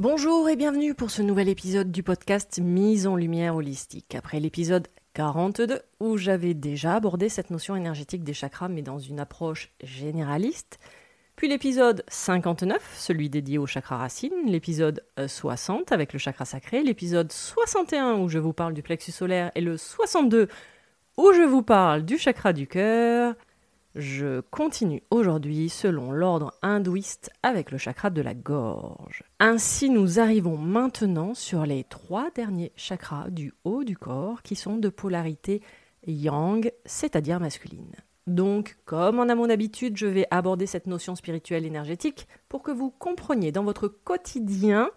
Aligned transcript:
Bonjour 0.00 0.48
et 0.48 0.54
bienvenue 0.54 0.94
pour 0.94 1.10
ce 1.10 1.22
nouvel 1.22 1.48
épisode 1.48 1.90
du 1.90 2.04
podcast 2.04 2.60
Mise 2.62 3.08
en 3.08 3.16
lumière 3.16 3.56
holistique. 3.56 4.14
Après 4.14 4.38
l'épisode 4.38 4.86
42 5.14 5.80
où 5.98 6.16
j'avais 6.16 6.54
déjà 6.54 6.94
abordé 6.94 7.28
cette 7.28 7.50
notion 7.50 7.74
énergétique 7.74 8.22
des 8.22 8.32
chakras 8.32 8.68
mais 8.68 8.82
dans 8.82 9.00
une 9.00 9.18
approche 9.18 9.72
généraliste, 9.82 10.78
puis 11.34 11.48
l'épisode 11.48 12.04
59, 12.06 12.94
celui 12.96 13.28
dédié 13.28 13.58
au 13.58 13.66
chakra 13.66 13.96
racine, 13.96 14.30
l'épisode 14.46 15.02
60 15.26 15.90
avec 15.90 16.12
le 16.12 16.20
chakra 16.20 16.44
sacré, 16.44 16.84
l'épisode 16.84 17.32
61 17.32 18.18
où 18.18 18.28
je 18.28 18.38
vous 18.38 18.52
parle 18.52 18.74
du 18.74 18.84
plexus 18.84 19.10
solaire 19.10 19.50
et 19.56 19.60
le 19.60 19.76
62 19.76 20.46
où 21.16 21.32
je 21.32 21.42
vous 21.42 21.62
parle 21.62 22.04
du 22.04 22.18
chakra 22.18 22.52
du 22.52 22.68
cœur, 22.68 23.34
je 23.94 24.40
continue 24.40 25.02
aujourd'hui 25.10 25.68
selon 25.68 26.12
l'ordre 26.12 26.52
hindouiste 26.62 27.30
avec 27.42 27.70
le 27.70 27.78
chakra 27.78 28.10
de 28.10 28.22
la 28.22 28.34
gorge. 28.34 29.24
Ainsi, 29.40 29.90
nous 29.90 30.20
arrivons 30.20 30.56
maintenant 30.56 31.34
sur 31.34 31.66
les 31.66 31.84
trois 31.84 32.30
derniers 32.30 32.72
chakras 32.76 33.30
du 33.30 33.52
haut 33.64 33.84
du 33.84 33.96
corps 33.96 34.42
qui 34.42 34.56
sont 34.56 34.76
de 34.76 34.88
polarité 34.88 35.62
yang, 36.06 36.70
c'est-à-dire 36.84 37.40
masculine. 37.40 37.94
Donc, 38.26 38.76
comme 38.84 39.20
en 39.20 39.28
a 39.30 39.34
mon 39.34 39.48
habitude, 39.48 39.96
je 39.96 40.06
vais 40.06 40.26
aborder 40.30 40.66
cette 40.66 40.86
notion 40.86 41.14
spirituelle 41.14 41.64
énergétique 41.64 42.28
pour 42.50 42.62
que 42.62 42.70
vous 42.70 42.90
compreniez 42.90 43.52
dans 43.52 43.64
votre 43.64 43.88
quotidien 43.88 44.90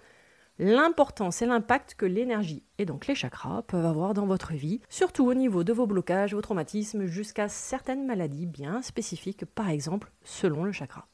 l'importance 0.59 1.41
et 1.41 1.45
l'impact 1.45 1.95
que 1.95 2.05
l'énergie 2.05 2.63
et 2.77 2.85
donc 2.85 3.07
les 3.07 3.15
chakras 3.15 3.63
peuvent 3.63 3.85
avoir 3.85 4.13
dans 4.13 4.25
votre 4.25 4.53
vie, 4.53 4.81
surtout 4.89 5.25
au 5.25 5.33
niveau 5.33 5.63
de 5.63 5.73
vos 5.73 5.87
blocages, 5.87 6.33
vos 6.33 6.41
traumatismes, 6.41 7.05
jusqu'à 7.05 7.47
certaines 7.47 8.05
maladies 8.05 8.45
bien 8.45 8.81
spécifiques, 8.81 9.45
par 9.45 9.69
exemple 9.69 10.11
selon 10.23 10.63
le 10.63 10.71
chakra. 10.71 11.07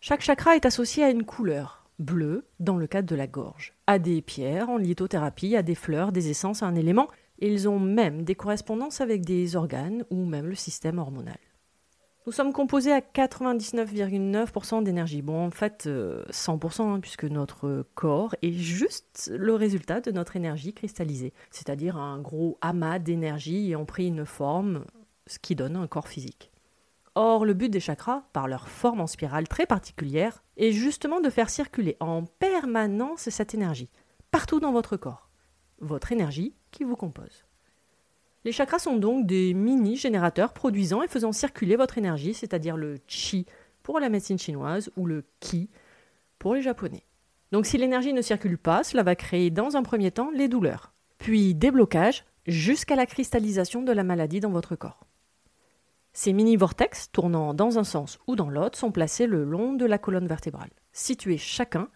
Chaque 0.00 0.22
chakra 0.22 0.56
est 0.56 0.66
associé 0.66 1.04
à 1.04 1.10
une 1.10 1.24
couleur, 1.24 1.88
bleue 1.98 2.46
dans 2.60 2.76
le 2.76 2.86
cadre 2.86 3.08
de 3.08 3.16
la 3.16 3.26
gorge, 3.26 3.74
à 3.86 3.98
des 3.98 4.22
pierres 4.22 4.68
en 4.68 4.76
lithothérapie, 4.76 5.56
à 5.56 5.62
des 5.62 5.74
fleurs, 5.74 6.12
des 6.12 6.30
essences, 6.30 6.62
à 6.62 6.66
un 6.66 6.74
élément, 6.74 7.08
ils 7.38 7.68
ont 7.68 7.78
même 7.78 8.22
des 8.22 8.34
correspondances 8.34 9.00
avec 9.00 9.24
des 9.24 9.56
organes 9.56 10.04
ou 10.10 10.24
même 10.24 10.46
le 10.46 10.54
système 10.54 10.98
hormonal. 10.98 11.38
Nous 12.26 12.32
sommes 12.32 12.52
composés 12.52 12.90
à 12.92 12.98
99,9% 12.98 14.82
d'énergie. 14.82 15.22
Bon, 15.22 15.46
en 15.46 15.52
fait, 15.52 15.86
100%, 15.86 15.88
euh, 15.88 16.94
hein, 16.94 17.00
puisque 17.00 17.22
notre 17.22 17.86
corps 17.94 18.34
est 18.42 18.50
juste 18.50 19.30
le 19.32 19.54
résultat 19.54 20.00
de 20.00 20.10
notre 20.10 20.34
énergie 20.34 20.74
cristallisée, 20.74 21.32
c'est-à-dire 21.52 21.96
un 21.96 22.18
gros 22.18 22.58
amas 22.62 22.98
d'énergie 22.98 23.68
ayant 23.68 23.84
pris 23.84 24.08
une 24.08 24.26
forme, 24.26 24.84
ce 25.28 25.38
qui 25.38 25.54
donne 25.54 25.76
un 25.76 25.86
corps 25.86 26.08
physique. 26.08 26.50
Or, 27.14 27.44
le 27.44 27.54
but 27.54 27.68
des 27.68 27.78
chakras, 27.78 28.24
par 28.32 28.48
leur 28.48 28.66
forme 28.66 29.00
en 29.00 29.06
spirale 29.06 29.46
très 29.46 29.64
particulière, 29.64 30.42
est 30.56 30.72
justement 30.72 31.20
de 31.20 31.30
faire 31.30 31.48
circuler 31.48 31.96
en 32.00 32.24
permanence 32.24 33.28
cette 33.30 33.54
énergie, 33.54 33.88
partout 34.32 34.58
dans 34.58 34.72
votre 34.72 34.96
corps, 34.96 35.30
votre 35.78 36.10
énergie 36.10 36.56
qui 36.72 36.82
vous 36.82 36.96
compose. 36.96 37.45
Les 38.46 38.52
chakras 38.52 38.78
sont 38.78 38.94
donc 38.94 39.26
des 39.26 39.54
mini-générateurs 39.54 40.52
produisant 40.52 41.02
et 41.02 41.08
faisant 41.08 41.32
circuler 41.32 41.74
votre 41.74 41.98
énergie, 41.98 42.32
c'est-à-dire 42.32 42.76
le 42.76 42.94
chi 43.08 43.44
pour 43.82 43.98
la 43.98 44.08
médecine 44.08 44.38
chinoise 44.38 44.88
ou 44.96 45.04
le 45.04 45.24
ki 45.40 45.68
pour 46.38 46.54
les 46.54 46.62
japonais. 46.62 47.02
Donc 47.50 47.66
si 47.66 47.76
l'énergie 47.76 48.12
ne 48.12 48.22
circule 48.22 48.56
pas, 48.56 48.84
cela 48.84 49.02
va 49.02 49.16
créer 49.16 49.50
dans 49.50 49.76
un 49.76 49.82
premier 49.82 50.12
temps 50.12 50.30
les 50.32 50.46
douleurs, 50.46 50.92
puis 51.18 51.56
des 51.56 51.72
blocages 51.72 52.24
jusqu'à 52.46 52.94
la 52.94 53.06
cristallisation 53.06 53.82
de 53.82 53.90
la 53.90 54.04
maladie 54.04 54.38
dans 54.38 54.52
votre 54.52 54.76
corps. 54.76 55.08
Ces 56.12 56.32
mini-vortex, 56.32 57.10
tournant 57.10 57.52
dans 57.52 57.80
un 57.80 57.84
sens 57.84 58.20
ou 58.28 58.36
dans 58.36 58.48
l'autre, 58.48 58.78
sont 58.78 58.92
placés 58.92 59.26
le 59.26 59.42
long 59.42 59.72
de 59.72 59.86
la 59.86 59.98
colonne 59.98 60.28
vertébrale, 60.28 60.70
situés 60.92 61.36
chacun 61.36 61.88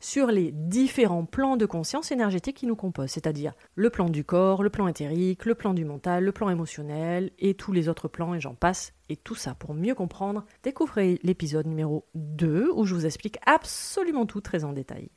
sur 0.00 0.26
les 0.28 0.52
différents 0.52 1.24
plans 1.24 1.56
de 1.56 1.66
conscience 1.66 2.12
énergétique 2.12 2.56
qui 2.56 2.66
nous 2.66 2.76
composent, 2.76 3.10
c'est-à-dire 3.10 3.54
le 3.74 3.90
plan 3.90 4.08
du 4.08 4.24
corps, 4.24 4.62
le 4.62 4.70
plan 4.70 4.88
éthérique, 4.88 5.44
le 5.44 5.54
plan 5.54 5.74
du 5.74 5.84
mental, 5.84 6.24
le 6.24 6.32
plan 6.32 6.50
émotionnel 6.50 7.30
et 7.38 7.54
tous 7.54 7.72
les 7.72 7.88
autres 7.88 8.08
plans 8.08 8.34
et 8.34 8.40
j'en 8.40 8.54
passe. 8.54 8.92
Et 9.08 9.16
tout 9.16 9.34
ça 9.34 9.54
pour 9.54 9.74
mieux 9.74 9.94
comprendre, 9.94 10.44
découvrez 10.62 11.18
l'épisode 11.22 11.66
numéro 11.66 12.04
2 12.14 12.70
où 12.74 12.84
je 12.84 12.94
vous 12.94 13.06
explique 13.06 13.38
absolument 13.46 14.26
tout 14.26 14.40
très 14.40 14.64
en 14.64 14.72
détail. 14.72 15.10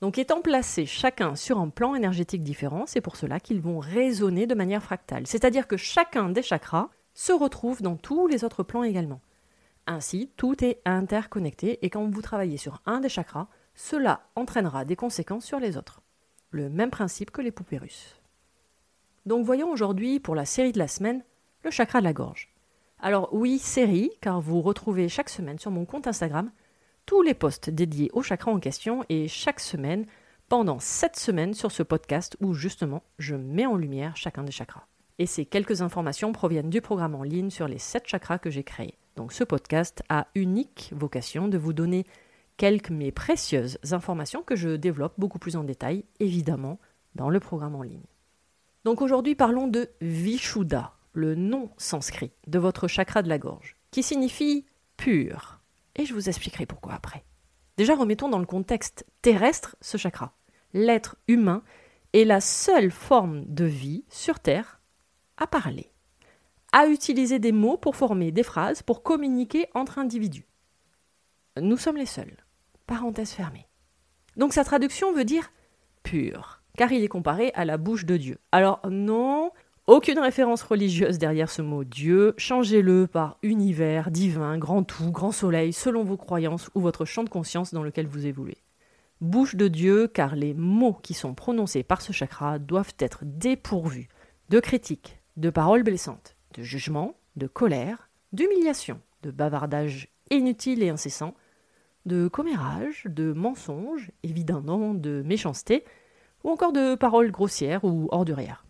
Donc 0.00 0.18
étant 0.18 0.40
placés 0.40 0.86
chacun 0.86 1.34
sur 1.34 1.58
un 1.58 1.68
plan 1.68 1.94
énergétique 1.94 2.42
différent, 2.42 2.84
c'est 2.86 3.00
pour 3.00 3.16
cela 3.16 3.40
qu'ils 3.40 3.60
vont 3.60 3.78
résonner 3.78 4.46
de 4.46 4.54
manière 4.54 4.82
fractale, 4.82 5.26
c'est-à-dire 5.26 5.68
que 5.68 5.76
chacun 5.76 6.30
des 6.30 6.42
chakras 6.42 6.90
se 7.14 7.32
retrouve 7.32 7.80
dans 7.80 7.96
tous 7.96 8.26
les 8.26 8.44
autres 8.44 8.64
plans 8.64 8.82
également. 8.82 9.20
Ainsi, 9.86 10.30
tout 10.36 10.64
est 10.64 10.80
interconnecté 10.84 11.78
et 11.84 11.90
quand 11.90 12.08
vous 12.10 12.22
travaillez 12.22 12.56
sur 12.56 12.80
un 12.86 13.00
des 13.00 13.08
chakras, 13.08 13.48
cela 13.74 14.28
entraînera 14.36 14.84
des 14.84 14.96
conséquences 14.96 15.44
sur 15.44 15.60
les 15.60 15.76
autres. 15.76 16.00
Le 16.50 16.70
même 16.70 16.90
principe 16.90 17.30
que 17.30 17.42
les 17.42 17.50
poupées 17.50 17.78
russes. 17.78 18.20
Donc 19.26 19.44
voyons 19.44 19.70
aujourd'hui, 19.70 20.20
pour 20.20 20.34
la 20.34 20.44
série 20.44 20.72
de 20.72 20.78
la 20.78 20.88
semaine, 20.88 21.24
le 21.64 21.70
chakra 21.70 22.00
de 22.00 22.04
la 22.04 22.12
gorge. 22.12 22.54
Alors 23.00 23.28
oui, 23.32 23.58
série, 23.58 24.10
car 24.20 24.40
vous 24.40 24.60
retrouvez 24.60 25.08
chaque 25.08 25.30
semaine 25.30 25.58
sur 25.58 25.70
mon 25.70 25.84
compte 25.84 26.06
Instagram 26.06 26.50
tous 27.06 27.22
les 27.22 27.34
posts 27.34 27.70
dédiés 27.70 28.10
au 28.12 28.22
chakra 28.22 28.50
en 28.50 28.58
question 28.58 29.04
et 29.08 29.28
chaque 29.28 29.60
semaine, 29.60 30.06
pendant 30.48 30.78
sept 30.78 31.16
semaines 31.16 31.54
sur 31.54 31.70
ce 31.70 31.82
podcast 31.82 32.36
où 32.40 32.54
justement 32.54 33.02
je 33.18 33.34
mets 33.34 33.66
en 33.66 33.76
lumière 33.76 34.16
chacun 34.16 34.42
des 34.42 34.52
chakras. 34.52 34.86
Et 35.18 35.26
ces 35.26 35.46
quelques 35.46 35.82
informations 35.82 36.32
proviennent 36.32 36.70
du 36.70 36.80
programme 36.80 37.14
en 37.14 37.22
ligne 37.22 37.50
sur 37.50 37.68
les 37.68 37.78
sept 37.78 38.06
chakras 38.06 38.38
que 38.38 38.50
j'ai 38.50 38.64
créé. 38.64 38.98
Donc 39.16 39.32
ce 39.32 39.44
podcast 39.44 40.02
a 40.08 40.26
unique 40.34 40.92
vocation 40.94 41.48
de 41.48 41.58
vous 41.58 41.72
donner 41.72 42.04
quelques 42.56 42.90
mais 42.90 43.12
précieuses 43.12 43.78
informations 43.90 44.42
que 44.42 44.56
je 44.56 44.70
développe 44.70 45.14
beaucoup 45.18 45.38
plus 45.38 45.56
en 45.56 45.64
détail, 45.64 46.04
évidemment, 46.20 46.78
dans 47.14 47.30
le 47.30 47.40
programme 47.40 47.74
en 47.74 47.82
ligne. 47.82 48.06
Donc 48.84 49.00
aujourd'hui, 49.00 49.34
parlons 49.34 49.68
de 49.68 49.88
Vishuddha, 50.00 50.94
le 51.12 51.34
nom 51.34 51.70
sanskrit 51.78 52.32
de 52.46 52.58
votre 52.58 52.88
chakra 52.88 53.22
de 53.22 53.28
la 53.28 53.38
gorge, 53.38 53.76
qui 53.90 54.02
signifie 54.02 54.66
pur. 54.96 55.60
Et 55.96 56.04
je 56.04 56.14
vous 56.14 56.28
expliquerai 56.28 56.66
pourquoi 56.66 56.92
après. 56.92 57.24
Déjà, 57.76 57.94
remettons 57.94 58.28
dans 58.28 58.38
le 58.38 58.46
contexte 58.46 59.06
terrestre 59.22 59.76
ce 59.80 59.96
chakra. 59.96 60.34
L'être 60.74 61.16
humain 61.28 61.62
est 62.12 62.24
la 62.24 62.40
seule 62.40 62.90
forme 62.90 63.44
de 63.46 63.64
vie 63.64 64.04
sur 64.08 64.38
Terre 64.38 64.80
à 65.36 65.46
parler, 65.46 65.90
à 66.72 66.86
utiliser 66.86 67.38
des 67.38 67.52
mots 67.52 67.76
pour 67.76 67.96
former 67.96 68.30
des 68.32 68.42
phrases, 68.42 68.82
pour 68.82 69.02
communiquer 69.02 69.66
entre 69.74 69.98
individus. 69.98 70.46
Nous 71.60 71.76
sommes 71.76 71.96
les 71.96 72.06
seuls. 72.06 72.43
Parenthèse 72.86 73.30
fermée. 73.30 73.66
Donc 74.36 74.52
sa 74.52 74.64
traduction 74.64 75.12
veut 75.12 75.24
dire 75.24 75.50
pur, 76.02 76.62
car 76.76 76.92
il 76.92 77.02
est 77.02 77.08
comparé 77.08 77.50
à 77.54 77.64
la 77.64 77.78
bouche 77.78 78.04
de 78.04 78.16
Dieu. 78.16 78.38
Alors 78.52 78.80
non, 78.88 79.50
aucune 79.86 80.18
référence 80.18 80.62
religieuse 80.62 81.18
derrière 81.18 81.50
ce 81.50 81.62
mot 81.62 81.84
Dieu, 81.84 82.34
changez-le 82.36 83.06
par 83.06 83.38
univers, 83.42 84.10
divin, 84.10 84.58
grand 84.58 84.82
tout, 84.82 85.10
grand 85.10 85.32
soleil, 85.32 85.72
selon 85.72 86.04
vos 86.04 86.16
croyances 86.16 86.70
ou 86.74 86.80
votre 86.80 87.04
champ 87.04 87.22
de 87.22 87.28
conscience 87.28 87.72
dans 87.72 87.82
lequel 87.82 88.06
vous 88.06 88.26
évoluez. 88.26 88.58
Bouche 89.20 89.56
de 89.56 89.68
Dieu, 89.68 90.08
car 90.08 90.36
les 90.36 90.54
mots 90.54 90.98
qui 91.02 91.14
sont 91.14 91.34
prononcés 91.34 91.82
par 91.82 92.02
ce 92.02 92.12
chakra 92.12 92.58
doivent 92.58 92.94
être 92.98 93.20
dépourvus 93.22 94.08
de 94.50 94.60
critiques, 94.60 95.20
de 95.36 95.50
paroles 95.50 95.82
blessantes, 95.82 96.36
de 96.54 96.62
jugements, 96.62 97.14
de 97.36 97.46
colère, 97.46 98.08
d'humiliation, 98.32 99.00
de 99.22 99.30
bavardage 99.30 100.08
inutile 100.30 100.82
et 100.82 100.88
incessant, 100.88 101.34
de 102.06 102.28
commérages, 102.28 103.04
de 103.06 103.32
mensonges, 103.32 104.10
évidemment 104.22 104.94
de 104.94 105.22
méchanceté, 105.24 105.84
ou 106.42 106.50
encore 106.50 106.72
de 106.72 106.94
paroles 106.94 107.30
grossières 107.30 107.84
ou 107.84 108.08
ordurières. 108.10 108.64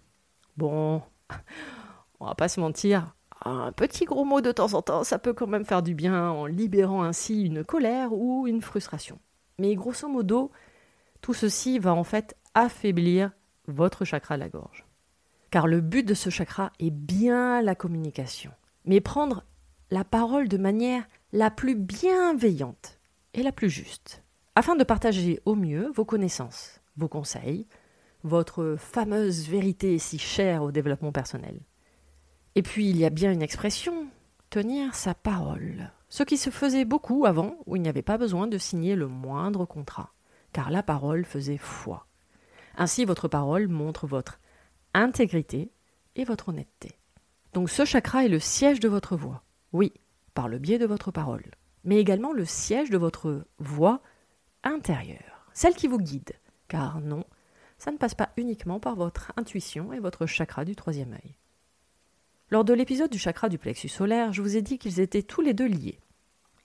Bon, 0.56 1.02
on 2.20 2.26
va 2.26 2.34
pas 2.34 2.48
se 2.48 2.60
mentir, 2.60 3.14
un 3.44 3.72
petit 3.72 4.04
gros 4.04 4.24
mot 4.24 4.40
de 4.40 4.52
temps 4.52 4.74
en 4.74 4.82
temps, 4.82 5.04
ça 5.04 5.18
peut 5.18 5.32
quand 5.32 5.46
même 5.46 5.64
faire 5.64 5.82
du 5.82 5.94
bien 5.94 6.30
en 6.30 6.46
libérant 6.46 7.02
ainsi 7.02 7.42
une 7.42 7.64
colère 7.64 8.12
ou 8.12 8.46
une 8.46 8.62
frustration. 8.62 9.18
Mais 9.58 9.74
grosso 9.74 10.08
modo, 10.08 10.50
tout 11.20 11.34
ceci 11.34 11.78
va 11.78 11.94
en 11.94 12.04
fait 12.04 12.36
affaiblir 12.54 13.32
votre 13.66 14.04
chakra 14.04 14.36
de 14.36 14.40
la 14.40 14.48
gorge. 14.48 14.84
Car 15.50 15.66
le 15.66 15.80
but 15.80 16.06
de 16.06 16.14
ce 16.14 16.30
chakra 16.30 16.72
est 16.80 16.90
bien 16.90 17.62
la 17.62 17.74
communication, 17.74 18.50
mais 18.84 19.00
prendre 19.00 19.44
la 19.90 20.04
parole 20.04 20.48
de 20.48 20.58
manière 20.58 21.04
la 21.32 21.50
plus 21.50 21.74
bienveillante 21.74 22.98
et 23.34 23.42
la 23.42 23.52
plus 23.52 23.68
juste, 23.68 24.22
afin 24.54 24.76
de 24.76 24.84
partager 24.84 25.40
au 25.44 25.56
mieux 25.56 25.90
vos 25.94 26.04
connaissances, 26.04 26.80
vos 26.96 27.08
conseils, 27.08 27.66
votre 28.22 28.76
fameuse 28.78 29.48
vérité 29.48 29.98
si 29.98 30.18
chère 30.18 30.62
au 30.62 30.72
développement 30.72 31.12
personnel. 31.12 31.60
Et 32.54 32.62
puis 32.62 32.88
il 32.88 32.96
y 32.96 33.04
a 33.04 33.10
bien 33.10 33.32
une 33.32 33.42
expression, 33.42 34.06
tenir 34.48 34.94
sa 34.94 35.14
parole, 35.14 35.90
ce 36.08 36.22
qui 36.22 36.36
se 36.36 36.50
faisait 36.50 36.84
beaucoup 36.84 37.26
avant 37.26 37.56
où 37.66 37.76
il 37.76 37.82
n'y 37.82 37.88
avait 37.88 38.02
pas 38.02 38.16
besoin 38.16 38.46
de 38.46 38.56
signer 38.56 38.94
le 38.94 39.08
moindre 39.08 39.66
contrat, 39.66 40.14
car 40.52 40.70
la 40.70 40.84
parole 40.84 41.24
faisait 41.24 41.58
foi. 41.58 42.06
Ainsi 42.76 43.04
votre 43.04 43.28
parole 43.28 43.68
montre 43.68 44.06
votre 44.06 44.38
intégrité 44.94 45.72
et 46.14 46.24
votre 46.24 46.50
honnêteté. 46.50 46.92
Donc 47.52 47.68
ce 47.68 47.84
chakra 47.84 48.24
est 48.24 48.28
le 48.28 48.38
siège 48.38 48.80
de 48.80 48.88
votre 48.88 49.16
voix, 49.16 49.42
oui, 49.72 49.92
par 50.34 50.48
le 50.48 50.58
biais 50.58 50.78
de 50.78 50.86
votre 50.86 51.10
parole 51.10 51.44
mais 51.84 51.98
également 51.98 52.32
le 52.32 52.44
siège 52.44 52.90
de 52.90 52.98
votre 52.98 53.46
voix 53.58 54.00
intérieure, 54.62 55.48
celle 55.52 55.74
qui 55.74 55.86
vous 55.86 55.98
guide. 55.98 56.32
Car 56.68 57.00
non, 57.00 57.24
ça 57.78 57.92
ne 57.92 57.98
passe 57.98 58.14
pas 58.14 58.30
uniquement 58.36 58.80
par 58.80 58.96
votre 58.96 59.32
intuition 59.36 59.92
et 59.92 60.00
votre 60.00 60.26
chakra 60.26 60.64
du 60.64 60.74
troisième 60.74 61.12
œil. 61.12 61.36
Lors 62.50 62.64
de 62.64 62.74
l'épisode 62.74 63.10
du 63.10 63.18
chakra 63.18 63.48
du 63.48 63.58
plexus 63.58 63.88
solaire, 63.88 64.32
je 64.32 64.42
vous 64.42 64.56
ai 64.56 64.62
dit 64.62 64.78
qu'ils 64.78 65.00
étaient 65.00 65.22
tous 65.22 65.40
les 65.40 65.54
deux 65.54 65.66
liés. 65.66 66.00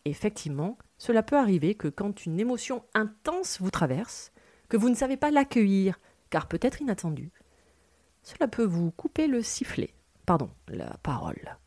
Effectivement, 0.05 0.77
cela 0.97 1.23
peut 1.23 1.37
arriver 1.37 1.75
que 1.75 1.87
quand 1.87 2.25
une 2.25 2.39
émotion 2.39 2.83
intense 2.93 3.59
vous 3.61 3.71
traverse, 3.71 4.31
que 4.69 4.77
vous 4.77 4.89
ne 4.89 4.95
savez 4.95 5.17
pas 5.17 5.31
l'accueillir, 5.31 5.99
car 6.29 6.47
peut-être 6.47 6.81
inattendue, 6.81 7.31
cela 8.23 8.47
peut 8.47 8.65
vous 8.65 8.91
couper 8.91 9.27
le 9.27 9.41
sifflet, 9.41 9.93
pardon, 10.25 10.49
la 10.67 10.97
parole. 11.03 11.57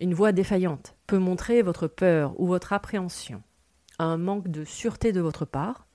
Une 0.00 0.14
voix 0.14 0.32
défaillante 0.32 0.96
peut 1.06 1.18
montrer 1.18 1.60
votre 1.60 1.86
peur 1.86 2.34
ou 2.40 2.46
votre 2.46 2.72
appréhension, 2.72 3.42
un 3.98 4.16
manque 4.16 4.48
de 4.48 4.64
sûreté 4.64 5.12
de 5.12 5.20
votre 5.20 5.44
part 5.44 5.86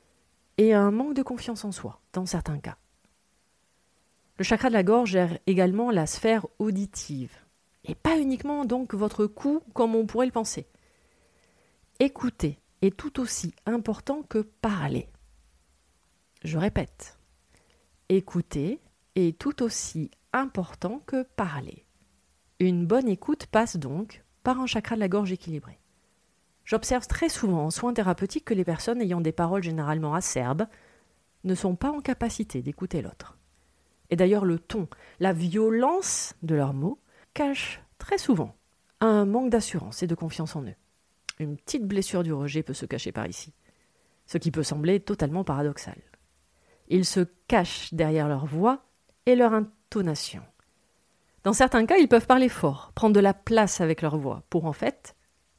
et 0.59 0.75
un 0.75 0.91
manque 0.91 1.15
de 1.15 1.23
confiance 1.23 1.65
en 1.65 1.71
soi, 1.71 1.99
dans 2.13 2.27
certains 2.27 2.59
cas. 2.59 2.77
Le 4.37 4.43
chakra 4.43 4.69
de 4.69 4.73
la 4.73 4.83
gorge 4.83 5.11
gère 5.11 5.39
également 5.47 5.89
la 5.89 6.05
sphère 6.05 6.45
auditive, 6.59 7.35
et 7.83 7.95
pas 7.95 8.19
uniquement 8.19 8.65
donc 8.65 8.93
votre 8.93 9.25
cou 9.25 9.61
comme 9.73 9.95
on 9.95 10.05
pourrait 10.05 10.27
le 10.27 10.31
penser. 10.31 10.67
Écouter 11.99 12.59
est 12.83 12.95
tout 12.95 13.19
aussi 13.19 13.55
important 13.65 14.21
que 14.21 14.39
parler. 14.39 15.09
Je 16.43 16.59
répète, 16.59 17.17
écouter 18.09 18.81
est 19.15 19.39
tout 19.39 19.63
aussi 19.63 20.11
important 20.31 20.99
que 21.07 21.23
parler. 21.23 21.84
Une 22.61 22.87
bonne 22.87 23.09
écoute 23.09 23.47
passe 23.47 23.75
donc 23.75 24.23
par 24.41 24.61
un 24.61 24.65
chakra 24.65 24.95
de 24.95 25.01
la 25.01 25.09
gorge 25.09 25.33
équilibré. 25.33 25.77
J'observe 26.63 27.05
très 27.05 27.27
souvent 27.27 27.65
en 27.65 27.69
soins 27.69 27.93
thérapeutiques 27.93 28.45
que 28.45 28.53
les 28.53 28.63
personnes 28.63 29.01
ayant 29.01 29.19
des 29.19 29.33
paroles 29.33 29.61
généralement 29.61 30.13
acerbes 30.13 30.65
ne 31.43 31.53
sont 31.53 31.75
pas 31.75 31.91
en 31.91 31.99
capacité 31.99 32.61
d'écouter 32.61 33.01
l'autre. 33.01 33.37
Et 34.09 34.15
d'ailleurs 34.15 34.45
le 34.45 34.57
ton, 34.57 34.87
la 35.19 35.33
violence 35.33 36.33
de 36.43 36.55
leurs 36.55 36.73
mots 36.73 36.97
cache 37.33 37.81
très 37.97 38.17
souvent 38.17 38.55
un 39.01 39.25
manque 39.25 39.49
d'assurance 39.49 40.01
et 40.01 40.07
de 40.07 40.15
confiance 40.15 40.55
en 40.55 40.63
eux. 40.63 40.75
Une 41.39 41.57
petite 41.57 41.85
blessure 41.85 42.23
du 42.23 42.31
rejet 42.31 42.63
peut 42.63 42.73
se 42.73 42.85
cacher 42.85 43.11
par 43.11 43.27
ici, 43.27 43.53
ce 44.27 44.37
qui 44.37 44.51
peut 44.51 44.63
sembler 44.63 45.01
totalement 45.01 45.43
paradoxal. 45.43 46.01
Ils 46.87 47.05
se 47.05 47.27
cachent 47.49 47.93
derrière 47.93 48.29
leur 48.29 48.45
voix 48.45 48.85
et 49.25 49.35
leur 49.35 49.53
intonation. 49.53 50.43
Dans 51.45 51.53
certains 51.53 51.85
cas, 51.85 51.97
ils 51.97 52.07
peuvent 52.07 52.25
parler 52.25 52.49
fort, 52.49 52.91
prendre 52.95 53.13
de 53.13 53.19
la 53.19 53.35
place 53.35 53.79
avec 53.79 54.01
leur 54.01 54.17
voix, 54.17 54.41
pour 54.49 54.65
en 54.65 54.73
fait, 54.73 55.15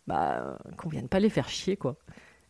bah, 0.08 0.58
qu'on 0.76 0.88
vienne 0.88 1.08
pas 1.08 1.20
les 1.20 1.30
faire 1.30 1.48
chier, 1.48 1.76
quoi. 1.76 1.96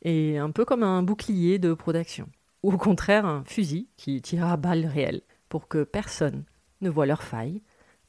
Et 0.00 0.38
un 0.38 0.50
peu 0.50 0.64
comme 0.64 0.82
un 0.82 1.02
bouclier 1.02 1.58
de 1.58 1.74
protection. 1.74 2.30
Ou 2.62 2.72
au 2.72 2.78
contraire, 2.78 3.26
un 3.26 3.44
fusil 3.44 3.90
qui 3.98 4.22
tire 4.22 4.46
à 4.46 4.56
balles 4.56 4.86
réelles, 4.86 5.20
pour 5.50 5.68
que 5.68 5.84
personne 5.84 6.46
ne 6.80 6.88
voit 6.88 7.04
leurs 7.04 7.22
failles, 7.22 7.62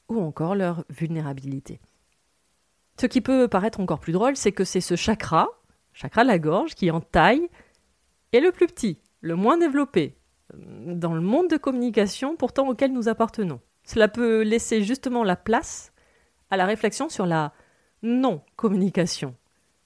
ou 0.08 0.18
encore 0.18 0.54
leur 0.54 0.86
vulnérabilité. 0.88 1.78
Ce 2.98 3.04
qui 3.04 3.20
peut 3.20 3.48
paraître 3.48 3.80
encore 3.80 4.00
plus 4.00 4.14
drôle, 4.14 4.34
c'est 4.34 4.52
que 4.52 4.64
c'est 4.64 4.80
ce 4.80 4.96
chakra, 4.96 5.46
chakra 5.92 6.22
de 6.22 6.28
la 6.28 6.38
gorge, 6.38 6.74
qui 6.74 6.90
en 6.90 7.02
taille 7.02 7.50
est 8.32 8.40
le 8.40 8.50
plus 8.50 8.66
petit, 8.66 8.98
le 9.20 9.36
moins 9.36 9.58
développé, 9.58 10.16
dans 10.54 11.12
le 11.12 11.20
monde 11.20 11.50
de 11.50 11.58
communication 11.58 12.34
pourtant 12.34 12.66
auquel 12.66 12.94
nous 12.94 13.10
appartenons. 13.10 13.60
Cela 13.88 14.08
peut 14.08 14.42
laisser 14.42 14.82
justement 14.82 15.24
la 15.24 15.34
place 15.34 15.94
à 16.50 16.58
la 16.58 16.66
réflexion 16.66 17.08
sur 17.08 17.24
la 17.24 17.54
non-communication. 18.02 19.34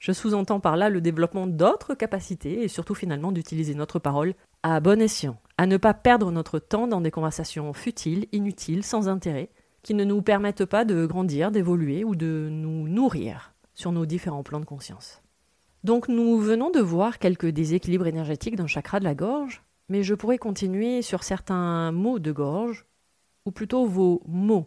Je 0.00 0.10
sous-entends 0.10 0.58
par 0.58 0.76
là 0.76 0.88
le 0.88 1.00
développement 1.00 1.46
d'autres 1.46 1.94
capacités 1.94 2.64
et 2.64 2.68
surtout 2.68 2.96
finalement 2.96 3.30
d'utiliser 3.30 3.76
notre 3.76 4.00
parole 4.00 4.34
à 4.64 4.80
bon 4.80 5.00
escient, 5.00 5.40
à 5.56 5.68
ne 5.68 5.76
pas 5.76 5.94
perdre 5.94 6.32
notre 6.32 6.58
temps 6.58 6.88
dans 6.88 7.00
des 7.00 7.12
conversations 7.12 7.72
futiles, 7.72 8.26
inutiles, 8.32 8.82
sans 8.82 9.08
intérêt, 9.08 9.50
qui 9.84 9.94
ne 9.94 10.02
nous 10.02 10.20
permettent 10.20 10.64
pas 10.64 10.84
de 10.84 11.06
grandir, 11.06 11.52
d'évoluer 11.52 12.02
ou 12.02 12.16
de 12.16 12.48
nous 12.50 12.88
nourrir 12.88 13.54
sur 13.72 13.92
nos 13.92 14.04
différents 14.04 14.42
plans 14.42 14.58
de 14.58 14.64
conscience. 14.64 15.22
Donc 15.84 16.08
nous 16.08 16.38
venons 16.38 16.70
de 16.70 16.80
voir 16.80 17.20
quelques 17.20 17.46
déséquilibres 17.46 18.08
énergétiques 18.08 18.56
dans 18.56 18.64
le 18.64 18.68
chakra 18.68 18.98
de 18.98 19.04
la 19.04 19.14
gorge, 19.14 19.62
mais 19.88 20.02
je 20.02 20.16
pourrais 20.16 20.38
continuer 20.38 21.02
sur 21.02 21.22
certains 21.22 21.92
mots 21.92 22.18
de 22.18 22.32
gorge 22.32 22.84
ou 23.44 23.50
plutôt 23.50 23.86
vos 23.86 24.22
mots, 24.26 24.66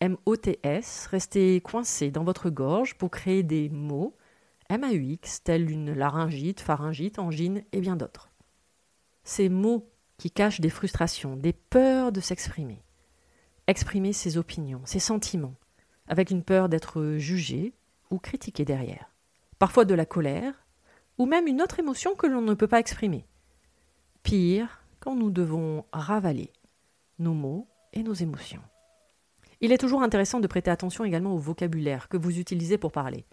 M-O-T-S, 0.00 1.08
restez 1.10 1.60
coincés 1.60 2.10
dans 2.10 2.22
votre 2.22 2.50
gorge 2.50 2.94
pour 2.94 3.10
créer 3.10 3.42
des 3.42 3.68
mots, 3.68 4.14
M-A-U-X, 4.68 5.42
tels 5.42 5.70
une 5.70 5.92
laryngite, 5.92 6.60
pharyngite, 6.60 7.18
angine 7.18 7.64
et 7.72 7.80
bien 7.80 7.96
d'autres. 7.96 8.30
Ces 9.24 9.48
mots 9.48 9.90
qui 10.16 10.30
cachent 10.30 10.60
des 10.60 10.70
frustrations, 10.70 11.36
des 11.36 11.52
peurs 11.52 12.12
de 12.12 12.20
s'exprimer. 12.20 12.82
Exprimer 13.66 14.12
ses 14.12 14.38
opinions, 14.38 14.82
ses 14.84 15.00
sentiments, 15.00 15.54
avec 16.06 16.30
une 16.30 16.44
peur 16.44 16.68
d'être 16.68 17.16
jugé 17.18 17.72
ou 18.10 18.18
critiqué 18.18 18.64
derrière. 18.64 19.10
Parfois 19.58 19.84
de 19.84 19.94
la 19.94 20.06
colère, 20.06 20.54
ou 21.18 21.26
même 21.26 21.48
une 21.48 21.60
autre 21.60 21.80
émotion 21.80 22.14
que 22.14 22.26
l'on 22.26 22.42
ne 22.42 22.54
peut 22.54 22.68
pas 22.68 22.78
exprimer. 22.78 23.26
Pire, 24.22 24.84
quand 25.00 25.16
nous 25.16 25.30
devons 25.30 25.84
ravaler 25.92 26.52
nos 27.18 27.34
mots 27.34 27.66
et 27.92 28.02
nos 28.02 28.14
émotions. 28.14 28.62
Il 29.60 29.72
est 29.72 29.78
toujours 29.78 30.02
intéressant 30.02 30.40
de 30.40 30.46
prêter 30.46 30.70
attention 30.70 31.04
également 31.04 31.34
au 31.34 31.38
vocabulaire 31.38 32.08
que 32.08 32.16
vous 32.16 32.38
utilisez 32.38 32.78
pour 32.78 32.92
parler. 32.92 33.26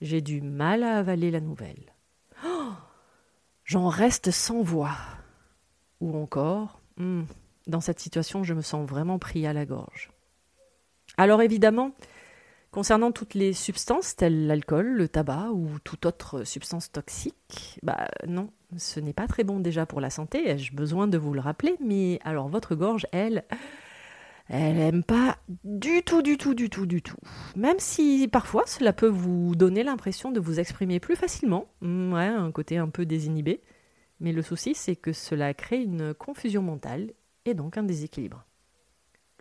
J'ai 0.00 0.20
du 0.20 0.40
mal 0.40 0.82
à 0.82 0.98
avaler 0.98 1.30
la 1.30 1.40
nouvelle. 1.40 1.94
Oh 2.44 2.72
J'en 3.64 3.88
reste 3.88 4.30
sans 4.30 4.62
voix. 4.62 4.96
Ou 6.00 6.16
encore, 6.16 6.80
hmm, 6.96 7.22
dans 7.66 7.80
cette 7.80 8.00
situation, 8.00 8.44
je 8.44 8.54
me 8.54 8.60
sens 8.60 8.88
vraiment 8.88 9.18
pris 9.18 9.46
à 9.46 9.52
la 9.52 9.66
gorge. 9.66 10.10
Alors 11.16 11.42
évidemment, 11.42 11.92
concernant 12.76 13.10
toutes 13.10 13.32
les 13.32 13.54
substances 13.54 14.16
telles 14.16 14.46
l'alcool, 14.46 14.86
le 14.86 15.08
tabac 15.08 15.48
ou 15.50 15.78
toute 15.82 16.04
autre 16.04 16.44
substance 16.44 16.92
toxique, 16.92 17.80
bah 17.82 18.06
non, 18.28 18.50
ce 18.76 19.00
n'est 19.00 19.14
pas 19.14 19.26
très 19.26 19.44
bon 19.44 19.60
déjà 19.60 19.86
pour 19.86 19.98
la 19.98 20.10
santé, 20.10 20.50
ai-je 20.50 20.74
besoin 20.74 21.08
de 21.08 21.16
vous 21.16 21.32
le 21.32 21.40
rappeler, 21.40 21.74
mais 21.80 22.20
alors 22.22 22.50
votre 22.50 22.74
gorge, 22.74 23.06
elle, 23.12 23.44
elle 24.50 24.76
n'aime 24.76 25.04
pas 25.04 25.38
du 25.64 26.02
tout, 26.02 26.20
du 26.20 26.36
tout, 26.36 26.52
du 26.52 26.68
tout, 26.68 26.84
du 26.84 27.00
tout. 27.00 27.16
Même 27.56 27.78
si 27.78 28.28
parfois 28.30 28.64
cela 28.66 28.92
peut 28.92 29.08
vous 29.08 29.56
donner 29.56 29.82
l'impression 29.82 30.30
de 30.30 30.38
vous 30.38 30.60
exprimer 30.60 31.00
plus 31.00 31.16
facilement, 31.16 31.68
mm, 31.80 32.12
ouais, 32.12 32.26
un 32.26 32.52
côté 32.52 32.76
un 32.76 32.90
peu 32.90 33.06
désinhibé. 33.06 33.62
Mais 34.20 34.32
le 34.32 34.42
souci, 34.42 34.74
c'est 34.74 34.96
que 34.96 35.14
cela 35.14 35.54
crée 35.54 35.80
une 35.80 36.12
confusion 36.12 36.60
mentale 36.60 37.12
et 37.46 37.54
donc 37.54 37.78
un 37.78 37.84
déséquilibre. 37.84 38.44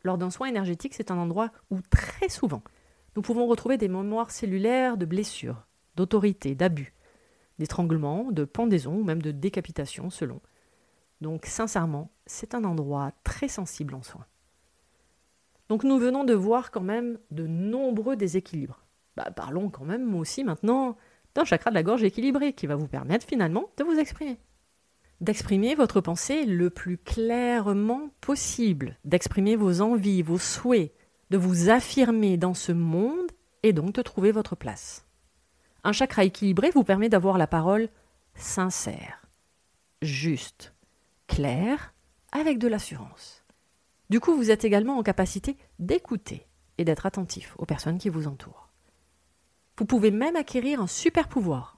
Lors 0.06 0.18
d'un 0.18 0.30
soin 0.30 0.48
énergétique, 0.48 0.94
c'est 0.94 1.12
un 1.12 1.18
endroit 1.18 1.52
où 1.70 1.80
très 1.90 2.30
souvent 2.30 2.64
nous 3.16 3.22
pouvons 3.22 3.48
retrouver 3.48 3.78
des 3.78 3.88
mémoires 3.88 4.32
cellulaires 4.32 4.98
de 4.98 5.06
blessures, 5.06 5.66
d'autorité, 5.96 6.56
d'abus, 6.56 6.94
d'étranglement, 7.60 8.32
de 8.32 8.44
pendaison 8.44 8.96
ou 8.96 9.04
même 9.04 9.22
de 9.22 9.32
décapitation 9.32 10.10
selon. 10.10 10.42
Donc 11.22 11.46
sincèrement, 11.46 12.12
c'est 12.26 12.56
un 12.56 12.64
endroit 12.64 13.14
très 13.24 13.48
sensible 13.48 13.96
en 13.96 14.04
soin. 14.04 14.26
Donc 15.70 15.84
nous 15.84 15.98
venons 15.98 16.24
de 16.24 16.34
voir 16.34 16.72
quand 16.72 16.82
même 16.82 17.18
de 17.32 17.48
nombreux 17.48 18.16
déséquilibres. 18.16 18.86
Bah, 19.16 19.32
parlons 19.32 19.70
quand 19.70 19.86
même 19.86 20.14
aussi 20.16 20.44
maintenant 20.44 20.98
d'un 21.34 21.46
chakra 21.46 21.70
de 21.70 21.76
la 21.76 21.84
gorge 21.84 22.04
équilibré 22.04 22.54
qui 22.54 22.68
va 22.68 22.76
vous 22.76 22.88
permettre 22.88 23.26
finalement 23.26 23.70
de 23.78 23.84
vous 23.84 23.98
exprimer. 23.98 24.38
D'exprimer 25.22 25.76
votre 25.76 26.02
pensée 26.02 26.46
le 26.46 26.70
plus 26.70 26.98
clairement 26.98 28.10
possible, 28.20 28.98
d'exprimer 29.06 29.56
vos 29.56 29.80
envies, 29.80 30.22
vos 30.22 30.38
souhaits, 30.38 30.92
de 31.30 31.38
vous 31.38 31.70
affirmer 31.70 32.38
dans 32.38 32.54
ce 32.54 32.72
monde 32.72 33.32
et 33.64 33.74
donc 33.74 33.94
de 33.94 34.02
trouver 34.02 34.32
votre 34.32 34.56
place. 34.56 35.06
Un 35.84 35.92
chakra 35.92 36.24
équilibré 36.24 36.72
vous 36.72 36.84
permet 36.84 37.10
d'avoir 37.10 37.38
la 37.38 37.48
parole 37.48 37.90
sincère, 38.36 39.28
juste, 40.02 40.74
claire, 41.28 41.94
avec 42.32 42.60
de 42.60 42.68
l'assurance. 42.68 43.44
Du 44.10 44.20
coup, 44.20 44.36
vous 44.36 44.52
êtes 44.52 44.66
également 44.66 44.98
en 44.98 45.04
capacité 45.04 45.58
d'écouter 45.80 46.46
et 46.78 46.86
d'être 46.86 47.06
attentif 47.06 47.56
aux 47.58 47.66
personnes 47.66 47.98
qui 47.98 48.10
vous 48.10 48.28
entourent. 48.28 48.70
Vous 49.78 49.86
pouvez 49.86 50.12
même 50.12 50.36
acquérir 50.36 50.82
un 50.82 50.88
super 50.88 51.28
pouvoir 51.28 51.76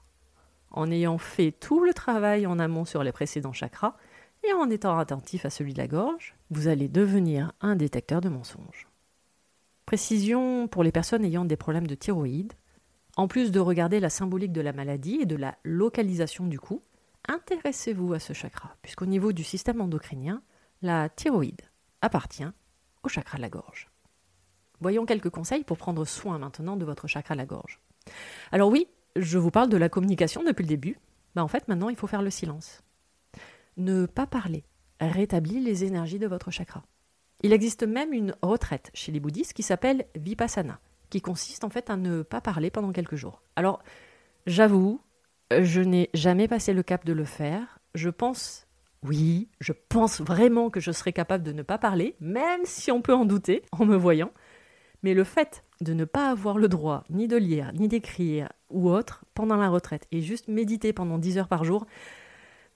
en 0.70 0.90
ayant 0.90 1.18
fait 1.18 1.52
tout 1.52 1.80
le 1.80 1.94
travail 1.94 2.46
en 2.46 2.58
amont 2.58 2.84
sur 2.84 3.02
les 3.02 3.12
précédents 3.12 3.52
chakras 3.52 3.96
et 4.44 4.52
en 4.52 4.70
étant 4.70 4.98
attentif 4.98 5.44
à 5.44 5.50
celui 5.50 5.72
de 5.72 5.78
la 5.78 5.88
gorge, 5.88 6.36
vous 6.50 6.68
allez 6.68 6.88
devenir 6.88 7.52
un 7.60 7.76
détecteur 7.76 8.20
de 8.20 8.28
mensonges. 8.28 8.87
Précision 9.88 10.68
pour 10.68 10.84
les 10.84 10.92
personnes 10.92 11.24
ayant 11.24 11.46
des 11.46 11.56
problèmes 11.56 11.86
de 11.86 11.94
thyroïde. 11.94 12.52
En 13.16 13.26
plus 13.26 13.50
de 13.50 13.58
regarder 13.58 14.00
la 14.00 14.10
symbolique 14.10 14.52
de 14.52 14.60
la 14.60 14.74
maladie 14.74 15.20
et 15.22 15.24
de 15.24 15.34
la 15.34 15.56
localisation 15.64 16.46
du 16.46 16.60
cou, 16.60 16.82
intéressez-vous 17.26 18.12
à 18.12 18.18
ce 18.18 18.34
chakra, 18.34 18.76
puisqu'au 18.82 19.06
niveau 19.06 19.32
du 19.32 19.42
système 19.42 19.80
endocrinien, 19.80 20.42
la 20.82 21.08
thyroïde 21.08 21.62
appartient 22.02 22.44
au 23.02 23.08
chakra 23.08 23.38
de 23.38 23.40
la 23.40 23.48
gorge. 23.48 23.88
Voyons 24.82 25.06
quelques 25.06 25.30
conseils 25.30 25.64
pour 25.64 25.78
prendre 25.78 26.04
soin 26.04 26.36
maintenant 26.36 26.76
de 26.76 26.84
votre 26.84 27.06
chakra 27.06 27.34
de 27.34 27.38
la 27.38 27.46
gorge. 27.46 27.80
Alors 28.52 28.68
oui, 28.68 28.88
je 29.16 29.38
vous 29.38 29.50
parle 29.50 29.70
de 29.70 29.78
la 29.78 29.88
communication 29.88 30.44
depuis 30.44 30.64
le 30.64 30.68
début. 30.68 30.98
Bah 31.34 31.42
en 31.42 31.48
fait, 31.48 31.66
maintenant, 31.66 31.88
il 31.88 31.96
faut 31.96 32.06
faire 32.06 32.20
le 32.20 32.28
silence. 32.28 32.82
Ne 33.78 34.04
pas 34.04 34.26
parler 34.26 34.64
rétablit 35.00 35.60
les 35.60 35.84
énergies 35.84 36.18
de 36.18 36.26
votre 36.26 36.50
chakra. 36.50 36.84
Il 37.42 37.52
existe 37.52 37.84
même 37.84 38.12
une 38.12 38.34
retraite 38.42 38.90
chez 38.94 39.12
les 39.12 39.20
bouddhistes 39.20 39.52
qui 39.52 39.62
s'appelle 39.62 40.06
Vipassana, 40.16 40.80
qui 41.10 41.20
consiste 41.20 41.64
en 41.64 41.70
fait 41.70 41.90
à 41.90 41.96
ne 41.96 42.22
pas 42.22 42.40
parler 42.40 42.70
pendant 42.70 42.92
quelques 42.92 43.16
jours. 43.16 43.42
Alors, 43.54 43.82
j'avoue, 44.46 45.00
je 45.50 45.80
n'ai 45.80 46.10
jamais 46.14 46.48
passé 46.48 46.72
le 46.72 46.82
cap 46.82 47.04
de 47.04 47.12
le 47.12 47.24
faire. 47.24 47.78
Je 47.94 48.10
pense 48.10 48.66
oui, 49.04 49.48
je 49.60 49.72
pense 49.72 50.20
vraiment 50.20 50.70
que 50.70 50.80
je 50.80 50.90
serais 50.90 51.12
capable 51.12 51.44
de 51.44 51.52
ne 51.52 51.62
pas 51.62 51.78
parler, 51.78 52.16
même 52.20 52.62
si 52.64 52.90
on 52.90 53.02
peut 53.02 53.14
en 53.14 53.24
douter 53.24 53.62
en 53.72 53.84
me 53.84 53.96
voyant. 53.96 54.32
Mais 55.02 55.14
le 55.14 55.22
fait 55.22 55.64
de 55.80 55.92
ne 55.92 56.04
pas 56.04 56.30
avoir 56.30 56.58
le 56.58 56.68
droit 56.68 57.04
ni 57.08 57.28
de 57.28 57.36
lire, 57.36 57.72
ni 57.74 57.86
d'écrire 57.86 58.52
ou 58.70 58.90
autre 58.90 59.24
pendant 59.34 59.56
la 59.56 59.68
retraite 59.68 60.08
et 60.10 60.20
juste 60.20 60.48
méditer 60.48 60.92
pendant 60.92 61.18
10 61.18 61.38
heures 61.38 61.48
par 61.48 61.62
jour, 61.62 61.86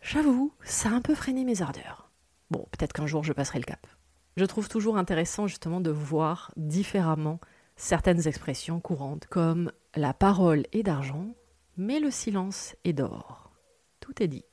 j'avoue, 0.01 0.53
ça 0.63 0.91
a 0.91 0.93
un 0.93 1.01
peu 1.01 1.17
freiné 1.17 1.45
mes 1.45 1.63
ardeurs. 1.63 2.11
Bon, 2.51 2.67
peut-être 2.71 2.93
qu'un 2.93 3.07
jour 3.07 3.25
je 3.25 3.33
passerai 3.33 3.59
le 3.59 3.65
cap. 3.65 3.85
Je 4.37 4.45
trouve 4.45 4.69
toujours 4.69 4.97
intéressant 4.97 5.47
justement 5.47 5.81
de 5.81 5.91
voir 5.91 6.53
différemment 6.57 7.39
certaines 7.77 8.27
expressions 8.27 8.81
courantes 8.81 9.27
comme 9.27 9.73
la 9.95 10.15
parole 10.15 10.65
est 10.73 10.83
d'argent, 10.83 11.35
mais 11.77 12.01
le 12.01 12.11
silence 12.11 12.75
est 12.85 12.95
d'or. 12.95 13.51
Tout 14.01 14.23
est 14.23 14.29
dit. 14.29 14.45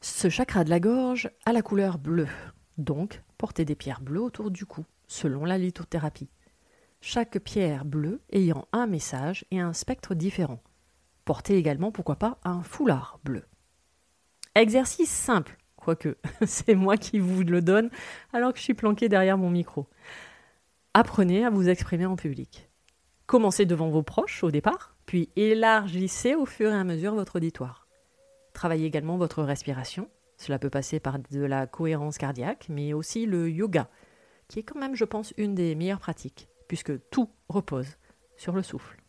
Ce 0.00 0.28
chakra 0.28 0.64
de 0.64 0.70
la 0.70 0.80
gorge 0.80 1.30
a 1.46 1.52
la 1.52 1.62
couleur 1.62 1.98
bleue, 1.98 2.28
donc 2.76 3.22
portez 3.38 3.64
des 3.64 3.74
pierres 3.74 4.02
bleues 4.02 4.22
autour 4.22 4.50
du 4.50 4.66
cou, 4.66 4.84
selon 5.06 5.46
la 5.46 5.56
lithothérapie. 5.56 6.28
Chaque 7.00 7.38
pierre 7.38 7.86
bleue 7.86 8.20
ayant 8.30 8.66
un 8.72 8.86
message 8.86 9.46
et 9.50 9.60
un 9.60 9.72
spectre 9.72 10.14
différent. 10.14 10.62
Portez 11.24 11.56
également, 11.56 11.92
pourquoi 11.92 12.16
pas, 12.16 12.38
un 12.44 12.62
foulard 12.62 13.18
bleu. 13.24 13.44
Exercice 14.54 15.10
simple, 15.10 15.56
quoique 15.84 16.16
c'est 16.46 16.74
moi 16.74 16.96
qui 16.96 17.18
vous 17.18 17.42
le 17.42 17.60
donne 17.60 17.90
alors 18.32 18.52
que 18.52 18.58
je 18.58 18.64
suis 18.64 18.74
planqué 18.74 19.08
derrière 19.08 19.38
mon 19.38 19.50
micro. 19.50 19.86
Apprenez 20.94 21.44
à 21.44 21.50
vous 21.50 21.68
exprimer 21.68 22.06
en 22.06 22.16
public. 22.16 22.70
Commencez 23.26 23.66
devant 23.66 23.88
vos 23.88 24.02
proches 24.02 24.44
au 24.44 24.50
départ, 24.50 24.96
puis 25.06 25.30
élargissez 25.36 26.34
au 26.34 26.46
fur 26.46 26.70
et 26.70 26.76
à 26.76 26.84
mesure 26.84 27.14
votre 27.14 27.36
auditoire. 27.36 27.86
Travaillez 28.52 28.86
également 28.86 29.16
votre 29.16 29.42
respiration. 29.42 30.08
Cela 30.36 30.58
peut 30.58 30.70
passer 30.70 31.00
par 31.00 31.18
de 31.18 31.40
la 31.40 31.66
cohérence 31.66 32.18
cardiaque, 32.18 32.66
mais 32.68 32.92
aussi 32.92 33.26
le 33.26 33.50
yoga, 33.50 33.88
qui 34.48 34.60
est 34.60 34.62
quand 34.62 34.78
même, 34.78 34.94
je 34.94 35.04
pense, 35.04 35.32
une 35.36 35.54
des 35.54 35.74
meilleures 35.74 36.00
pratiques, 36.00 36.48
puisque 36.68 36.92
tout 37.10 37.30
repose 37.48 37.96
sur 38.36 38.52
le 38.52 38.62
souffle. 38.62 39.00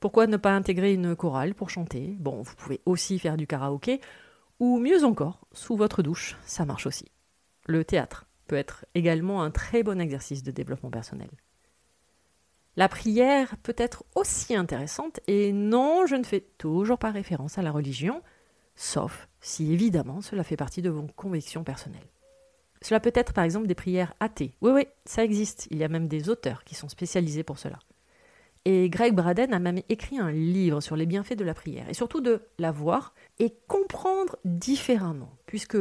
Pourquoi 0.00 0.26
ne 0.26 0.36
pas 0.36 0.54
intégrer 0.54 0.94
une 0.94 1.14
chorale 1.14 1.54
pour 1.54 1.70
chanter? 1.70 2.16
Bon, 2.18 2.42
vous 2.42 2.54
pouvez 2.54 2.80
aussi 2.86 3.18
faire 3.18 3.36
du 3.36 3.46
karaoké, 3.46 4.00
ou 4.60 4.78
mieux 4.78 5.04
encore, 5.04 5.46
sous 5.52 5.74
votre 5.74 6.02
douche, 6.02 6.36
ça 6.44 6.64
marche 6.64 6.86
aussi. 6.86 7.06
Le 7.66 7.84
théâtre 7.84 8.26
peut 8.46 8.56
être 8.56 8.84
également 8.94 9.42
un 9.42 9.50
très 9.50 9.82
bon 9.82 10.00
exercice 10.00 10.42
de 10.42 10.50
développement 10.50 10.90
personnel. 10.90 11.30
La 12.76 12.88
prière 12.88 13.56
peut 13.58 13.74
être 13.76 14.04
aussi 14.14 14.54
intéressante, 14.54 15.20
et 15.26 15.52
non, 15.52 16.06
je 16.06 16.14
ne 16.14 16.24
fais 16.24 16.40
toujours 16.58 16.98
pas 16.98 17.10
référence 17.10 17.58
à 17.58 17.62
la 17.62 17.72
religion, 17.72 18.22
sauf 18.76 19.28
si 19.40 19.72
évidemment 19.72 20.20
cela 20.20 20.44
fait 20.44 20.56
partie 20.56 20.82
de 20.82 20.90
vos 20.90 21.06
convictions 21.16 21.64
personnelles. 21.64 22.08
Cela 22.82 23.00
peut 23.00 23.12
être 23.14 23.32
par 23.32 23.44
exemple 23.44 23.66
des 23.66 23.74
prières 23.74 24.14
athées. 24.20 24.54
Oui, 24.60 24.72
oui, 24.72 24.86
ça 25.04 25.24
existe. 25.24 25.68
Il 25.70 25.78
y 25.78 25.84
a 25.84 25.88
même 25.88 26.08
des 26.08 26.30
auteurs 26.30 26.64
qui 26.64 26.74
sont 26.74 26.88
spécialisés 26.88 27.42
pour 27.42 27.58
cela. 27.58 27.78
Et 28.66 28.90
Greg 28.90 29.14
Braden 29.14 29.54
a 29.54 29.58
même 29.58 29.80
écrit 29.88 30.18
un 30.18 30.30
livre 30.30 30.80
sur 30.80 30.94
les 30.94 31.06
bienfaits 31.06 31.36
de 31.36 31.44
la 31.44 31.54
prière, 31.54 31.88
et 31.88 31.94
surtout 31.94 32.20
de 32.20 32.42
la 32.58 32.70
voir 32.70 33.14
et 33.38 33.54
comprendre 33.68 34.36
différemment, 34.44 35.34
puisque, 35.46 35.78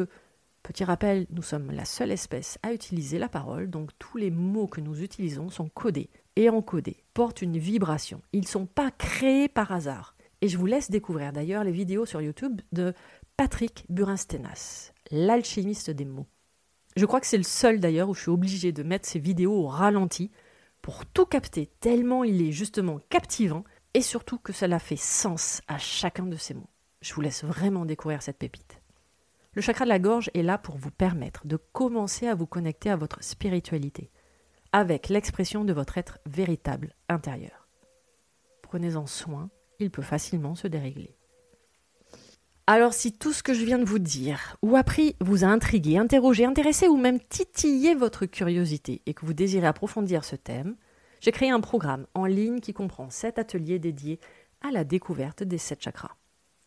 petit 0.64 0.86
rappel, 0.86 1.28
nous 1.32 1.42
sommes 1.42 1.72
la 1.72 1.84
seule 1.84 2.12
espèce 2.12 2.58
à 2.64 2.72
utiliser 2.72 3.20
la 3.20 3.28
parole, 3.28 3.70
donc 3.70 3.92
tous 4.00 4.18
les 4.18 4.32
mots 4.32 4.68
que 4.68 4.80
nous 4.80 5.02
utilisons 5.02 5.50
sont 5.50 5.68
codés 5.68 6.10
et 6.38 6.50
encodés, 6.50 7.04
portent 7.14 7.42
une 7.42 7.58
vibration. 7.58 8.22
Ils 8.32 8.42
ne 8.42 8.46
sont 8.46 8.66
pas 8.66 8.92
créés 8.92 9.50
par 9.50 9.74
hasard. 9.74 10.16
Et 10.42 10.48
je 10.48 10.58
vous 10.58 10.66
laisse 10.66 10.90
découvrir 10.90 11.34
d'ailleurs 11.34 11.66
les 11.66 11.72
vidéos 11.74 12.06
sur 12.06 12.22
YouTube 12.22 12.62
de 12.72 12.94
Patrick 13.36 13.86
Burinstenas, 13.90 14.94
l'alchimiste 15.12 15.90
des 15.90 16.06
mots. 16.06 16.28
Je 16.96 17.06
crois 17.06 17.20
que 17.20 17.28
c'est 17.28 17.38
le 17.38 17.44
seul 17.44 17.82
d'ailleurs 17.82 18.08
où 18.08 18.14
je 18.14 18.22
suis 18.22 18.32
obligé 18.32 18.72
de 18.72 18.84
mettre 18.84 19.08
ces 19.08 19.20
vidéos 19.20 19.54
au 19.54 19.68
ralenti 19.68 20.32
pour 20.90 21.06
tout 21.06 21.28
capter, 21.28 21.68
tellement 21.68 22.24
il 22.24 22.42
est 22.42 22.52
justement 22.52 23.00
captivant 23.10 23.64
et 23.94 24.02
surtout 24.02 24.40
que 24.40 24.52
cela 24.52 24.80
fait 24.80 24.96
sens 24.96 25.62
à 25.68 25.78
chacun 25.78 26.26
de 26.26 26.36
ces 26.36 26.56
mots. 26.56 26.72
Je 27.02 27.14
vous 27.14 27.22
laisse 27.22 27.44
vraiment 27.44 27.86
découvrir 27.86 28.24
cette 28.24 28.40
pépite. 28.40 28.82
Le 29.54 29.62
chakra 29.62 29.86
de 29.86 29.90
la 29.90 30.00
gorge 30.00 30.32
est 30.34 30.42
là 30.42 30.58
pour 30.58 30.78
vous 30.78 30.90
permettre 30.90 31.46
de 31.46 31.58
commencer 31.58 32.26
à 32.26 32.34
vous 32.34 32.48
connecter 32.48 32.90
à 32.90 32.96
votre 32.96 33.24
spiritualité, 33.24 34.10
avec 34.72 35.10
l'expression 35.10 35.64
de 35.64 35.74
votre 35.74 36.00
être 36.00 36.18
véritable 36.26 36.96
intérieur. 37.08 37.68
Prenez-en 38.64 39.06
soin, 39.06 39.52
il 39.78 39.92
peut 39.92 40.02
facilement 40.02 40.56
se 40.56 40.68
dérégler. 40.68 41.19
Alors 42.72 42.94
si 42.94 43.12
tout 43.12 43.34
ce 43.34 43.42
que 43.42 43.56
je 43.56 43.66
viens 43.66 43.80
de 43.80 43.84
vous 43.84 43.98
dire 43.98 44.56
ou 44.62 44.76
appris 44.76 45.16
vous 45.22 45.44
a 45.44 45.48
intrigué, 45.48 45.98
interrogé, 45.98 46.46
intéressé 46.46 46.88
ou 46.88 46.98
même 46.98 47.20
titillé 47.20 47.96
votre 47.96 48.28
curiosité 48.28 49.02
et 49.08 49.16
que 49.16 49.26
vous 49.26 49.34
désirez 49.34 49.66
approfondir 49.66 50.24
ce 50.24 50.36
thème, 50.36 50.76
j'ai 51.20 51.32
créé 51.32 51.50
un 51.50 51.62
programme 51.62 52.06
en 52.14 52.26
ligne 52.26 52.60
qui 52.60 52.74
comprend 52.74 53.10
sept 53.10 53.40
ateliers 53.40 53.80
dédiés 53.80 54.20
à 54.62 54.70
la 54.70 54.84
découverte 54.84 55.42
des 55.42 55.58
sept 55.58 55.82
chakras. 55.82 56.16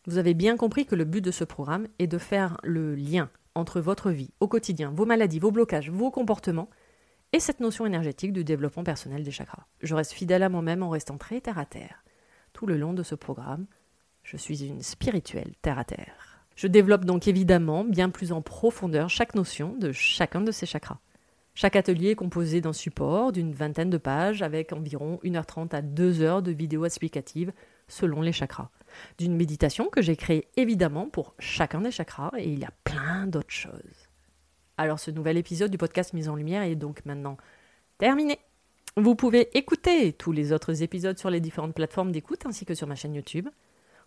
Vous 0.05 0.17
avez 0.17 0.33
bien 0.33 0.57
compris 0.57 0.85
que 0.85 0.95
le 0.95 1.05
but 1.05 1.21
de 1.21 1.31
ce 1.31 1.45
programme 1.45 1.87
est 1.99 2.07
de 2.07 2.17
faire 2.17 2.57
le 2.63 2.95
lien 2.95 3.29
entre 3.55 3.79
votre 3.79 4.11
vie 4.11 4.33
au 4.41 4.49
quotidien, 4.49 4.91
vos 4.93 5.05
maladies, 5.05 5.39
vos 5.39 5.51
blocages, 5.51 5.89
vos 5.89 6.11
comportements 6.11 6.69
et 7.31 7.39
cette 7.39 7.61
notion 7.61 7.85
énergétique 7.85 8.33
du 8.33 8.43
développement 8.43 8.83
personnel 8.83 9.23
des 9.23 9.31
chakras. 9.31 9.67
Je 9.81 9.95
reste 9.95 10.11
fidèle 10.11 10.43
à 10.43 10.49
moi-même 10.49 10.83
en 10.83 10.89
restant 10.89 11.17
très 11.17 11.39
terre 11.39 11.59
à 11.59 11.65
terre. 11.65 12.03
Tout 12.51 12.65
le 12.65 12.75
long 12.75 12.91
de 12.91 13.03
ce 13.03 13.15
programme, 13.15 13.67
je 14.23 14.37
suis 14.37 14.65
une 14.65 14.81
spirituelle 14.81 15.53
terre 15.61 15.79
à 15.79 15.83
terre. 15.83 16.43
Je 16.55 16.67
développe 16.67 17.05
donc 17.05 17.27
évidemment 17.27 17.83
bien 17.83 18.09
plus 18.09 18.31
en 18.31 18.41
profondeur 18.41 19.09
chaque 19.09 19.35
notion 19.35 19.75
de 19.77 19.91
chacun 19.91 20.41
de 20.41 20.51
ces 20.51 20.65
chakras. 20.65 20.99
Chaque 21.55 21.75
atelier 21.75 22.09
est 22.11 22.15
composé 22.15 22.61
d'un 22.61 22.73
support 22.73 23.31
d'une 23.31 23.53
vingtaine 23.53 23.89
de 23.89 23.97
pages 23.97 24.41
avec 24.41 24.73
environ 24.73 25.19
1h30 25.23 25.75
à 25.75 25.81
2h 25.81 26.41
de 26.41 26.51
vidéos 26.51 26.85
explicatives 26.85 27.53
selon 27.87 28.21
les 28.21 28.31
chakras. 28.31 28.69
D'une 29.17 29.35
méditation 29.35 29.85
que 29.85 30.01
j'ai 30.01 30.15
créée 30.15 30.47
évidemment 30.57 31.07
pour 31.09 31.35
chacun 31.37 31.81
des 31.81 31.91
chakras 31.91 32.31
et 32.37 32.47
il 32.47 32.59
y 32.59 32.65
a 32.65 32.71
plein 32.83 33.27
d'autres 33.27 33.51
choses. 33.51 34.09
Alors 34.77 34.99
ce 34.99 35.11
nouvel 35.11 35.37
épisode 35.37 35.69
du 35.69 35.77
podcast 35.77 36.13
Mise 36.13 36.29
en 36.29 36.35
Lumière 36.35 36.63
est 36.63 36.75
donc 36.75 37.05
maintenant 37.05 37.37
terminé. 37.99 38.39
Vous 38.97 39.15
pouvez 39.15 39.55
écouter 39.57 40.13
tous 40.13 40.31
les 40.31 40.53
autres 40.53 40.81
épisodes 40.81 41.17
sur 41.17 41.29
les 41.29 41.39
différentes 41.39 41.75
plateformes 41.75 42.11
d'écoute 42.11 42.45
ainsi 42.45 42.65
que 42.65 42.75
sur 42.75 42.87
ma 42.87 42.95
chaîne 42.95 43.13
YouTube. 43.15 43.49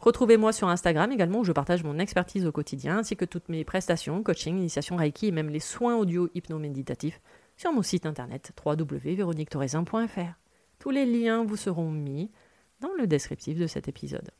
Retrouvez-moi 0.00 0.52
sur 0.52 0.68
Instagram 0.68 1.10
également 1.12 1.40
où 1.40 1.44
je 1.44 1.52
partage 1.52 1.84
mon 1.84 1.98
expertise 1.98 2.46
au 2.46 2.52
quotidien 2.52 2.98
ainsi 2.98 3.16
que 3.16 3.24
toutes 3.24 3.48
mes 3.48 3.64
prestations, 3.64 4.22
coaching, 4.22 4.56
initiation 4.56 4.96
Reiki 4.96 5.28
et 5.28 5.32
même 5.32 5.50
les 5.50 5.60
soins 5.60 5.96
audio 5.96 6.28
hypno-méditatifs 6.34 7.20
sur 7.56 7.72
mon 7.72 7.82
site 7.82 8.06
internet 8.06 8.52
www.véroniquetoraisin.fr. 8.64 10.38
Tous 10.78 10.90
les 10.90 11.06
liens 11.06 11.44
vous 11.44 11.56
seront 11.56 11.90
mis 11.90 12.30
dans 12.80 12.92
le 12.98 13.06
descriptif 13.06 13.58
de 13.58 13.66
cet 13.66 13.88
épisode. 13.88 14.30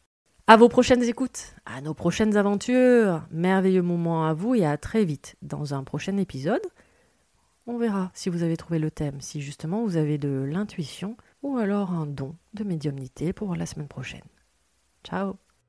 À 0.46 0.56
vos 0.56 0.68
prochaines 0.68 1.02
écoutes, 1.02 1.54
à 1.64 1.80
nos 1.80 1.94
prochaines 1.94 2.36
aventures, 2.36 3.26
merveilleux 3.30 3.82
moment 3.82 4.26
à 4.26 4.34
vous 4.34 4.54
et 4.54 4.64
à 4.64 4.76
très 4.76 5.04
vite 5.04 5.36
dans 5.42 5.74
un 5.74 5.82
prochain 5.82 6.16
épisode. 6.18 6.62
On 7.66 7.78
verra 7.78 8.12
si 8.14 8.28
vous 8.28 8.44
avez 8.44 8.56
trouvé 8.56 8.78
le 8.78 8.92
thème, 8.92 9.20
si 9.20 9.40
justement 9.40 9.82
vous 9.82 9.96
avez 9.96 10.18
de 10.18 10.44
l'intuition 10.48 11.16
ou 11.42 11.56
alors 11.56 11.90
un 11.90 12.06
don 12.06 12.36
de 12.54 12.62
médiumnité 12.62 13.32
pour 13.32 13.56
la 13.56 13.66
semaine 13.66 13.88
prochaine. 13.88 14.22
Ciao 15.02 15.36